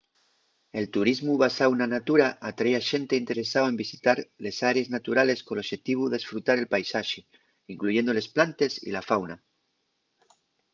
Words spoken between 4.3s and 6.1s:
les árees naturales col oxetivu